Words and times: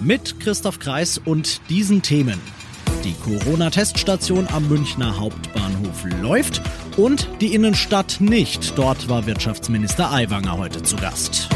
Mit 0.00 0.38
Christoph 0.38 0.78
Kreis 0.78 1.18
und 1.18 1.60
diesen 1.68 2.02
Themen. 2.02 2.40
Die 3.02 3.14
Corona-Teststation 3.14 4.46
am 4.52 4.68
Münchner 4.68 5.18
Hauptbahnhof 5.18 6.04
läuft 6.22 6.62
und 6.96 7.28
die 7.40 7.52
Innenstadt 7.52 8.20
nicht. 8.20 8.78
Dort 8.78 9.08
war 9.08 9.26
Wirtschaftsminister 9.26 10.12
Aiwanger 10.12 10.56
heute 10.56 10.84
zu 10.84 10.94
Gast. 10.96 11.48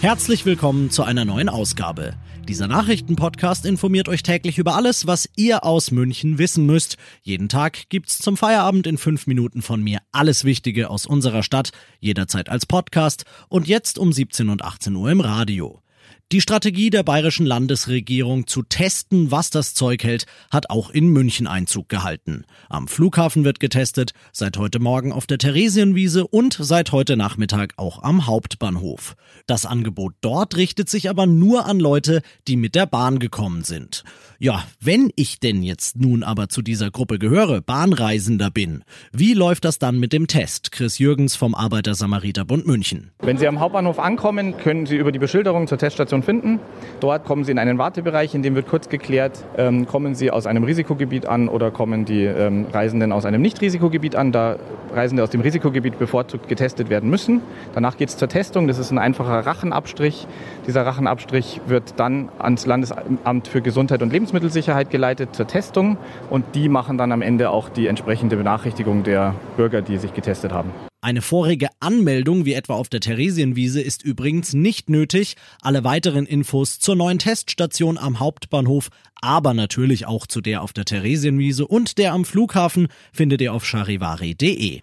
Herzlich 0.00 0.44
willkommen 0.44 0.90
zu 0.90 1.04
einer 1.04 1.24
neuen 1.24 1.48
Ausgabe. 1.48 2.14
Dieser 2.48 2.66
Nachrichtenpodcast 2.66 3.64
informiert 3.64 4.08
euch 4.08 4.24
täglich 4.24 4.58
über 4.58 4.74
alles, 4.74 5.06
was 5.06 5.30
ihr 5.36 5.62
aus 5.62 5.92
München 5.92 6.38
wissen 6.38 6.66
müsst. 6.66 6.96
Jeden 7.22 7.48
Tag 7.48 7.88
gibt's 7.88 8.18
zum 8.18 8.36
Feierabend 8.36 8.88
in 8.88 8.98
fünf 8.98 9.28
Minuten 9.28 9.62
von 9.62 9.80
mir 9.80 10.00
alles 10.10 10.44
Wichtige 10.44 10.90
aus 10.90 11.06
unserer 11.06 11.44
Stadt, 11.44 11.70
jederzeit 12.00 12.48
als 12.48 12.66
Podcast 12.66 13.24
und 13.48 13.68
jetzt 13.68 13.96
um 13.96 14.12
17 14.12 14.48
und 14.48 14.62
18 14.62 14.94
Uhr 14.96 15.10
im 15.10 15.20
Radio. 15.20 15.83
Die 16.32 16.40
Strategie 16.40 16.88
der 16.88 17.02
bayerischen 17.02 17.44
Landesregierung 17.44 18.46
zu 18.46 18.62
testen, 18.62 19.30
was 19.30 19.50
das 19.50 19.74
Zeug 19.74 20.02
hält, 20.02 20.24
hat 20.50 20.70
auch 20.70 20.88
in 20.88 21.08
München 21.08 21.46
Einzug 21.46 21.90
gehalten. 21.90 22.44
Am 22.70 22.88
Flughafen 22.88 23.44
wird 23.44 23.60
getestet, 23.60 24.12
seit 24.32 24.56
heute 24.56 24.78
Morgen 24.78 25.12
auf 25.12 25.26
der 25.26 25.36
Theresienwiese 25.36 26.26
und 26.26 26.56
seit 26.58 26.92
heute 26.92 27.18
Nachmittag 27.18 27.74
auch 27.76 28.02
am 28.02 28.26
Hauptbahnhof. 28.26 29.16
Das 29.46 29.66
Angebot 29.66 30.14
dort 30.22 30.56
richtet 30.56 30.88
sich 30.88 31.10
aber 31.10 31.26
nur 31.26 31.66
an 31.66 31.78
Leute, 31.78 32.22
die 32.48 32.56
mit 32.56 32.74
der 32.74 32.86
Bahn 32.86 33.18
gekommen 33.18 33.62
sind. 33.62 34.02
Ja, 34.38 34.64
wenn 34.80 35.10
ich 35.16 35.40
denn 35.40 35.62
jetzt 35.62 35.96
nun 35.96 36.22
aber 36.22 36.48
zu 36.48 36.62
dieser 36.62 36.90
Gruppe 36.90 37.18
gehöre, 37.18 37.60
Bahnreisender 37.60 38.50
bin, 38.50 38.82
wie 39.12 39.34
läuft 39.34 39.64
das 39.64 39.78
dann 39.78 40.00
mit 40.00 40.12
dem 40.12 40.26
Test? 40.26 40.72
Chris 40.72 40.98
Jürgens 40.98 41.36
vom 41.36 41.54
Arbeiter-Samariter-Bund 41.54 42.66
München. 42.66 43.12
Wenn 43.20 43.38
Sie 43.38 43.46
am 43.46 43.60
Hauptbahnhof 43.60 43.98
ankommen, 43.98 44.56
können 44.56 44.86
Sie 44.86 44.96
über 44.96 45.12
die 45.12 45.18
Beschilderung 45.18 45.66
zur 45.68 45.78
Teststation 45.78 46.13
finden. 46.22 46.60
Dort 47.00 47.24
kommen 47.24 47.44
Sie 47.44 47.52
in 47.52 47.58
einen 47.58 47.78
Wartebereich, 47.78 48.34
in 48.34 48.42
dem 48.42 48.54
wird 48.54 48.68
kurz 48.68 48.88
geklärt, 48.88 49.44
ähm, 49.56 49.86
kommen 49.86 50.14
Sie 50.14 50.30
aus 50.30 50.46
einem 50.46 50.64
Risikogebiet 50.64 51.26
an 51.26 51.48
oder 51.48 51.70
kommen 51.70 52.04
die 52.04 52.24
ähm, 52.24 52.66
Reisenden 52.72 53.12
aus 53.12 53.24
einem 53.24 53.42
Nicht-Risikogebiet 53.42 54.16
an, 54.16 54.32
da 54.32 54.56
Reisende 54.94 55.22
aus 55.22 55.30
dem 55.30 55.40
Risikogebiet 55.40 55.98
bevorzugt 55.98 56.48
getestet 56.48 56.88
werden 56.88 57.10
müssen. 57.10 57.40
Danach 57.74 57.96
geht 57.96 58.08
es 58.08 58.16
zur 58.16 58.28
Testung. 58.28 58.68
Das 58.68 58.78
ist 58.78 58.90
ein 58.90 58.98
einfacher 58.98 59.44
Rachenabstrich. 59.46 60.26
Dieser 60.66 60.86
Rachenabstrich 60.86 61.60
wird 61.66 61.94
dann 61.98 62.28
ans 62.38 62.66
Landesamt 62.66 63.48
für 63.48 63.60
Gesundheit 63.60 64.02
und 64.02 64.12
Lebensmittelsicherheit 64.12 64.90
geleitet 64.90 65.34
zur 65.34 65.46
Testung 65.46 65.96
und 66.30 66.44
die 66.54 66.68
machen 66.68 66.98
dann 66.98 67.12
am 67.12 67.22
Ende 67.22 67.50
auch 67.50 67.68
die 67.68 67.86
entsprechende 67.86 68.36
Benachrichtigung 68.36 69.02
der 69.02 69.34
Bürger, 69.56 69.82
die 69.82 69.98
sich 69.98 70.14
getestet 70.14 70.52
haben. 70.52 70.70
Eine 71.04 71.20
vorige 71.20 71.68
Anmeldung, 71.80 72.46
wie 72.46 72.54
etwa 72.54 72.76
auf 72.76 72.88
der 72.88 73.00
Theresienwiese, 73.00 73.82
ist 73.82 74.02
übrigens 74.02 74.54
nicht 74.54 74.88
nötig. 74.88 75.36
Alle 75.60 75.84
weiteren 75.84 76.24
Infos 76.24 76.78
zur 76.78 76.96
neuen 76.96 77.18
Teststation 77.18 77.98
am 77.98 78.20
Hauptbahnhof, 78.20 78.88
aber 79.20 79.52
natürlich 79.52 80.06
auch 80.06 80.26
zu 80.26 80.40
der 80.40 80.62
auf 80.62 80.72
der 80.72 80.86
Theresienwiese 80.86 81.66
und 81.66 81.98
der 81.98 82.14
am 82.14 82.24
Flughafen 82.24 82.88
findet 83.12 83.42
ihr 83.42 83.52
auf 83.52 83.66
charivari.de. 83.66 84.80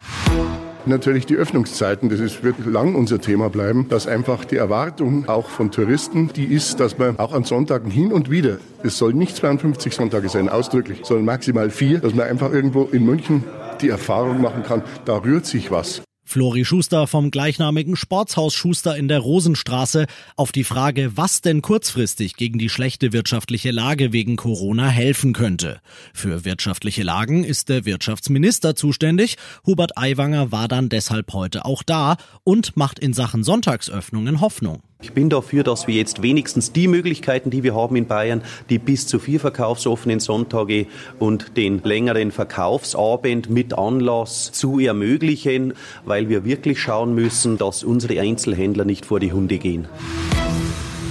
Natürlich 0.85 1.25
die 1.25 1.37
Öffnungszeiten, 1.37 2.09
das 2.09 2.19
ist, 2.19 2.43
wird 2.43 2.67
lang 2.67 2.93
unser 2.93 3.19
Thema 3.19 3.49
bleiben, 3.49 3.89
dass 3.89 4.05
einfach 4.05 4.45
die 4.45 4.57
Erwartung 4.57 5.27
auch 5.27 5.49
von 5.49 5.71
Touristen, 5.71 6.29
die 6.35 6.45
ist, 6.45 6.79
dass 6.79 6.99
man 6.99 7.17
auch 7.17 7.33
an 7.33 7.45
Sonntagen 7.45 7.89
hin 7.89 8.13
und 8.13 8.29
wieder, 8.29 8.59
es 8.83 8.95
soll 8.95 9.15
nicht 9.15 9.35
52 9.35 9.95
Sonntage 9.95 10.29
sein, 10.29 10.49
ausdrücklich, 10.49 10.99
sondern 11.01 11.25
maximal 11.25 11.71
vier, 11.71 11.97
dass 11.97 12.13
man 12.13 12.27
einfach 12.27 12.53
irgendwo 12.53 12.83
in 12.83 13.05
München 13.05 13.43
die 13.81 13.89
Erfahrung 13.89 14.39
machen 14.39 14.61
kann, 14.61 14.83
da 15.05 15.17
rührt 15.17 15.47
sich 15.47 15.71
was. 15.71 16.03
Flori 16.31 16.63
Schuster 16.63 17.07
vom 17.07 17.29
gleichnamigen 17.29 17.97
Sportshaus 17.97 18.53
Schuster 18.53 18.95
in 18.95 19.09
der 19.09 19.19
Rosenstraße 19.19 20.05
auf 20.37 20.53
die 20.53 20.63
Frage, 20.63 21.17
was 21.17 21.41
denn 21.41 21.61
kurzfristig 21.61 22.37
gegen 22.37 22.57
die 22.57 22.69
schlechte 22.69 23.11
wirtschaftliche 23.11 23.71
Lage 23.71 24.13
wegen 24.13 24.37
Corona 24.37 24.87
helfen 24.87 25.33
könnte. 25.33 25.81
Für 26.13 26.45
wirtschaftliche 26.45 27.03
Lagen 27.03 27.43
ist 27.43 27.67
der 27.67 27.83
Wirtschaftsminister 27.83 28.77
zuständig. 28.77 29.35
Hubert 29.65 29.97
Aiwanger 29.97 30.53
war 30.53 30.69
dann 30.69 30.87
deshalb 30.87 31.33
heute 31.33 31.65
auch 31.65 31.83
da 31.83 32.15
und 32.45 32.77
macht 32.77 32.99
in 32.99 33.11
Sachen 33.11 33.43
Sonntagsöffnungen 33.43 34.39
Hoffnung. 34.39 34.83
Ich 35.01 35.13
bin 35.13 35.29
dafür, 35.29 35.63
dass 35.63 35.87
wir 35.87 35.95
jetzt 35.95 36.21
wenigstens 36.21 36.71
die 36.71 36.87
Möglichkeiten, 36.87 37.49
die 37.49 37.63
wir 37.63 37.73
haben 37.73 37.95
in 37.95 38.05
Bayern, 38.05 38.43
die 38.69 38.77
bis 38.77 39.07
zu 39.07 39.17
vier 39.17 39.39
verkaufsoffenen 39.39 40.19
Sonntage 40.19 40.85
und 41.17 41.57
den 41.57 41.81
längeren 41.83 42.31
Verkaufsabend 42.31 43.49
mit 43.49 43.73
Anlass 43.73 44.51
zu 44.51 44.79
ermöglichen, 44.79 45.73
weil 46.05 46.29
wir 46.29 46.45
wirklich 46.45 46.79
schauen 46.79 47.15
müssen, 47.15 47.57
dass 47.57 47.83
unsere 47.83 48.19
Einzelhändler 48.19 48.85
nicht 48.85 49.05
vor 49.05 49.19
die 49.19 49.33
Hunde 49.33 49.57
gehen. 49.57 49.87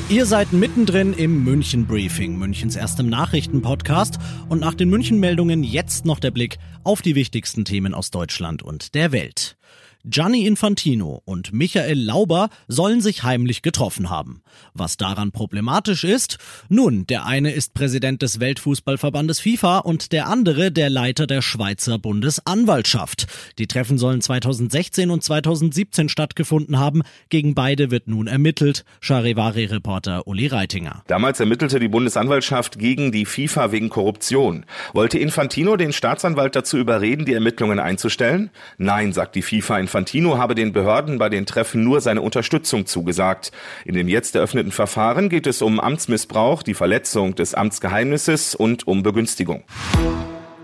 Ihr 0.09 0.27
seid 0.27 0.53
mittendrin 0.53 1.13
im 1.13 1.45
München 1.45 1.87
Briefing, 1.87 2.37
Münchens 2.37 2.75
erstem 2.75 3.09
Nachrichtenpodcast 3.09 4.19
und 4.49 4.61
nach 4.61 4.75
den 4.75 4.91
München 4.91 5.21
Meldungen 5.21 5.63
jetzt 5.63 6.05
noch 6.05 6.19
der 6.19 6.33
Blick 6.33 6.59
auf 6.83 7.01
die 7.03 7.15
wichtigsten 7.15 7.65
Themen 7.65 7.95
aus 7.95 8.11
Deutschland 8.11 8.63
und 8.63 8.95
der 8.95 9.13
Welt. 9.13 9.57
Gianni 10.05 10.47
Infantino 10.47 11.21
und 11.27 11.53
Michael 11.53 12.01
Lauber 12.01 12.49
sollen 12.69 13.03
sich 13.03 13.23
heimlich 13.23 13.61
getroffen 13.61 14.09
haben. 14.09 14.43
Was 14.73 14.97
daran 14.97 15.31
problematisch 15.31 16.05
ist? 16.05 16.39
Nun, 16.71 17.07
der 17.07 17.27
eine 17.27 17.53
ist 17.53 17.75
Präsident 17.75 18.23
des 18.23 18.41
Weltfußballverbandes 18.41 19.41
FIFA 19.41 19.79
und 19.81 20.13
der 20.13 20.27
andere 20.29 20.73
der 20.73 20.89
Leiter 20.89 21.27
der 21.27 21.43
Schweizer 21.43 21.99
Bundesanwaltschaft. 21.99 23.27
Die 23.59 23.67
Treffen 23.67 23.99
sollen 23.99 24.23
2016 24.23 25.11
und 25.11 25.23
2017 25.23 26.09
stattgefunden 26.09 26.79
haben. 26.79 27.03
Gegen 27.29 27.55
beide 27.55 27.91
wird 27.91 28.09
nun 28.09 28.27
ermittelt. 28.27 28.87
Charivari-Reporter 29.03 30.27
Uli 30.27 30.47
Reitinger. 30.47 31.03
Damals 31.09 31.41
ermittelte 31.41 31.79
die 31.79 31.89
Bundesanwaltschaft 31.89 32.79
gegen 32.79 33.13
die 33.13 33.27
FIFA 33.27 33.71
wegen 33.71 33.91
Korruption. 33.91 34.65
Wollte 34.95 35.19
Infantino 35.19 35.77
den 35.77 35.93
Staatsanwalt 35.93 36.57
dazu 36.57 36.79
überreden, 36.79 37.27
die 37.27 37.35
Ermittlungen 37.35 37.79
einzustellen? 37.79 38.49
Nein, 38.79 39.13
sagt 39.13 39.35
die 39.35 39.43
FIFA 39.43 39.79
in 39.79 39.90
Infantino 39.91 40.39
habe 40.39 40.55
den 40.55 40.73
Behörden 40.73 41.19
bei 41.19 41.29
den 41.29 41.47
Treffen 41.47 41.83
nur 41.83 42.01
seine 42.01 42.23
Unterstützung 42.23 42.87
zugesagt. 42.87 43.51
In 43.85 43.95
dem 43.97 44.07
jetzt 44.07 44.37
eröffneten 44.37 44.71
Verfahren 44.71 45.29
geht 45.29 45.49
es 45.49 45.63
um 45.63 45.81
Amtsmissbrauch, 45.81 46.63
die 46.63 46.75
Verletzung 46.75 47.35
des 47.35 47.55
Amtsgeheimnisses 47.55 48.55
und 48.55 48.87
um 48.87 49.03
Begünstigung. 49.03 49.65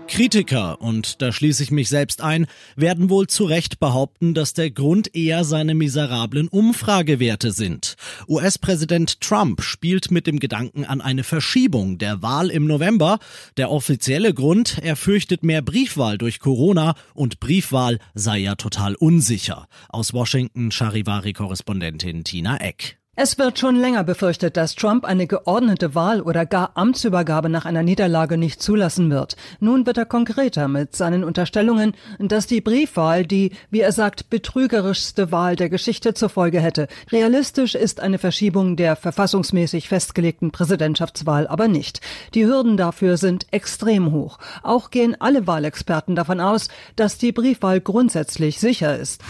Kritiker, 0.07 0.81
und 0.81 1.21
da 1.21 1.31
schließe 1.31 1.61
ich 1.61 1.71
mich 1.71 1.89
selbst 1.89 2.21
ein, 2.21 2.47
werden 2.75 3.09
wohl 3.09 3.27
zu 3.27 3.45
Recht 3.45 3.79
behaupten, 3.79 4.33
dass 4.33 4.53
der 4.53 4.71
Grund 4.71 5.15
eher 5.15 5.43
seine 5.43 5.75
miserablen 5.75 6.47
Umfragewerte 6.47 7.51
sind. 7.51 7.95
US-Präsident 8.27 9.21
Trump 9.21 9.61
spielt 9.61 10.09
mit 10.09 10.25
dem 10.25 10.39
Gedanken 10.39 10.85
an 10.85 11.01
eine 11.01 11.23
Verschiebung 11.23 11.97
der 11.97 12.21
Wahl 12.21 12.49
im 12.49 12.65
November. 12.65 13.19
Der 13.57 13.69
offizielle 13.69 14.33
Grund, 14.33 14.79
er 14.81 14.95
fürchtet 14.95 15.43
mehr 15.43 15.61
Briefwahl 15.61 16.17
durch 16.17 16.39
Corona 16.39 16.95
und 17.13 17.39
Briefwahl 17.39 17.99
sei 18.15 18.39
ja 18.39 18.55
total 18.55 18.95
unsicher. 18.95 19.67
Aus 19.89 20.13
Washington 20.13 20.71
Charivari-Korrespondentin 20.71 22.23
Tina 22.23 22.57
Eck. 22.57 22.97
Es 23.19 23.39
wird 23.39 23.57
schon 23.57 23.75
länger 23.75 24.03
befürchtet, 24.03 24.57
dass 24.57 24.75
Trump 24.75 25.03
eine 25.03 25.25
geordnete 25.25 25.95
Wahl 25.95 26.21
oder 26.21 26.45
gar 26.45 26.73
Amtsübergabe 26.75 27.49
nach 27.49 27.65
einer 27.65 27.81
Niederlage 27.81 28.37
nicht 28.37 28.61
zulassen 28.61 29.09
wird. 29.09 29.35
Nun 29.59 29.87
wird 29.87 29.97
er 29.97 30.05
konkreter 30.05 30.67
mit 30.67 30.95
seinen 30.95 31.23
Unterstellungen, 31.23 31.95
dass 32.19 32.45
die 32.45 32.61
Briefwahl 32.61 33.25
die, 33.25 33.53
wie 33.71 33.79
er 33.79 33.91
sagt, 33.91 34.29
betrügerischste 34.29 35.31
Wahl 35.31 35.55
der 35.55 35.69
Geschichte 35.69 36.13
zur 36.13 36.29
Folge 36.29 36.59
hätte. 36.59 36.87
Realistisch 37.11 37.73
ist 37.73 38.01
eine 38.01 38.19
Verschiebung 38.19 38.75
der 38.75 38.95
verfassungsmäßig 38.95 39.89
festgelegten 39.89 40.51
Präsidentschaftswahl 40.51 41.47
aber 41.47 41.67
nicht. 41.67 42.01
Die 42.35 42.45
Hürden 42.45 42.77
dafür 42.77 43.17
sind 43.17 43.47
extrem 43.49 44.11
hoch. 44.11 44.37
Auch 44.61 44.91
gehen 44.91 45.19
alle 45.19 45.47
Wahlexperten 45.47 46.15
davon 46.15 46.39
aus, 46.39 46.67
dass 46.95 47.17
die 47.17 47.31
Briefwahl 47.31 47.81
grundsätzlich 47.81 48.59
sicher 48.59 48.95
ist. 48.95 49.23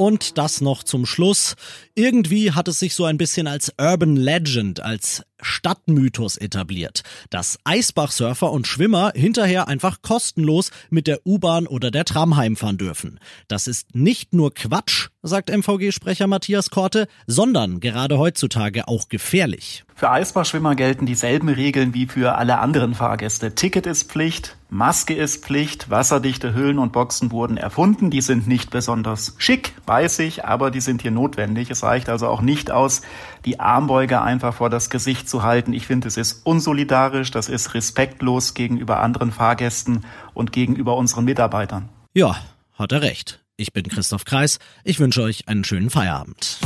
Und 0.00 0.38
das 0.38 0.62
noch 0.62 0.82
zum 0.82 1.04
Schluss. 1.04 1.56
Irgendwie 1.94 2.52
hat 2.52 2.68
es 2.68 2.78
sich 2.78 2.94
so 2.94 3.04
ein 3.04 3.18
bisschen 3.18 3.46
als 3.46 3.74
Urban 3.78 4.16
Legend, 4.16 4.80
als 4.80 5.22
Stadtmythos 5.42 6.36
etabliert, 6.36 7.02
dass 7.30 7.58
Eisbachsurfer 7.64 8.50
und 8.50 8.66
Schwimmer 8.66 9.12
hinterher 9.14 9.68
einfach 9.68 10.02
kostenlos 10.02 10.70
mit 10.90 11.06
der 11.06 11.26
U-Bahn 11.26 11.66
oder 11.66 11.90
der 11.90 12.04
Tram 12.04 12.36
heimfahren 12.36 12.78
dürfen. 12.78 13.20
Das 13.48 13.66
ist 13.66 13.94
nicht 13.94 14.32
nur 14.32 14.54
Quatsch, 14.54 15.08
sagt 15.22 15.50
MVG-Sprecher 15.50 16.26
Matthias 16.26 16.70
Korte, 16.70 17.08
sondern 17.26 17.80
gerade 17.80 18.18
heutzutage 18.18 18.88
auch 18.88 19.08
gefährlich. 19.08 19.84
Für 19.94 20.10
Eisbachschwimmer 20.10 20.76
gelten 20.76 21.04
dieselben 21.04 21.50
Regeln 21.50 21.92
wie 21.92 22.06
für 22.06 22.36
alle 22.36 22.58
anderen 22.58 22.94
Fahrgäste. 22.94 23.54
Ticket 23.54 23.86
ist 23.86 24.10
Pflicht, 24.10 24.56
Maske 24.70 25.14
ist 25.14 25.44
Pflicht, 25.44 25.90
wasserdichte 25.90 26.54
Hüllen 26.54 26.78
und 26.78 26.92
Boxen 26.92 27.32
wurden 27.32 27.58
erfunden. 27.58 28.08
Die 28.08 28.22
sind 28.22 28.46
nicht 28.46 28.70
besonders 28.70 29.34
schick, 29.36 29.74
weiß 29.84 30.20
ich, 30.20 30.44
aber 30.44 30.70
die 30.70 30.80
sind 30.80 31.02
hier 31.02 31.10
notwendig. 31.10 31.70
Es 31.70 31.82
reicht 31.82 32.08
also 32.08 32.28
auch 32.28 32.40
nicht 32.40 32.70
aus, 32.70 33.02
die 33.44 33.60
Armbeuge 33.60 34.22
einfach 34.22 34.54
vor 34.54 34.70
das 34.70 34.88
Gesicht 34.88 35.28
zu 35.30 35.42
halten. 35.42 35.72
Ich 35.72 35.86
finde, 35.86 36.08
es 36.08 36.16
ist 36.16 36.44
unsolidarisch, 36.44 37.30
das 37.30 37.48
ist 37.48 37.74
respektlos 37.74 38.54
gegenüber 38.54 39.00
anderen 39.00 39.32
Fahrgästen 39.32 40.04
und 40.34 40.52
gegenüber 40.52 40.96
unseren 40.96 41.24
Mitarbeitern. 41.24 41.88
Ja, 42.12 42.36
hat 42.74 42.92
er 42.92 43.02
recht. 43.02 43.40
Ich 43.56 43.72
bin 43.72 43.88
Christoph 43.88 44.24
Kreis. 44.24 44.58
Ich 44.84 45.00
wünsche 45.00 45.22
euch 45.22 45.48
einen 45.48 45.64
schönen 45.64 45.90
Feierabend. 45.90 46.58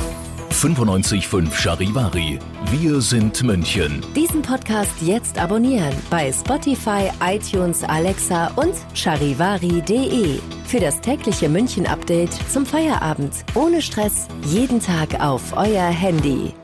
95.5 0.54 1.52
Charivari. 1.52 2.38
Wir 2.70 3.00
sind 3.00 3.42
München. 3.42 4.00
Diesen 4.14 4.40
Podcast 4.40 4.92
jetzt 5.02 5.36
abonnieren 5.36 5.92
bei 6.10 6.32
Spotify, 6.32 7.10
iTunes, 7.20 7.82
Alexa 7.82 8.52
und 8.54 8.74
charivari.de. 8.94 10.38
Für 10.64 10.80
das 10.80 11.00
tägliche 11.00 11.48
München-Update 11.48 12.32
zum 12.50 12.64
Feierabend. 12.64 13.32
Ohne 13.54 13.82
Stress. 13.82 14.28
Jeden 14.46 14.80
Tag 14.80 15.20
auf 15.20 15.56
euer 15.56 15.88
Handy. 15.88 16.54